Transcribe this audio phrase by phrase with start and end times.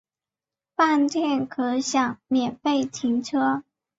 [0.75, 3.63] 饭店可享免费停车